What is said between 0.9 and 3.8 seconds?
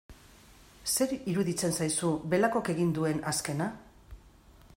Zer iruditzen zaizu Belakok egin duen azkena?